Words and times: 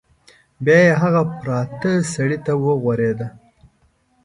بیا 0.65 0.77
یې 0.85 0.91
هغه 1.01 1.21
پراته 1.37 1.91
سړي 2.13 2.37
ته 2.45 2.53
وغوریده. 2.65 3.27